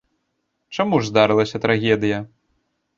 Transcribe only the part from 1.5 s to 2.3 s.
трагедыя?